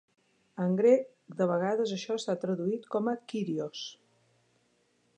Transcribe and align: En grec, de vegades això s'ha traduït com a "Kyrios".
En 0.63 0.71
grec, 0.79 1.03
de 1.41 1.47
vegades 1.51 1.93
això 1.97 2.17
s'ha 2.23 2.37
traduït 2.47 2.91
com 2.97 3.13
a 3.13 3.17
"Kyrios". 3.33 3.87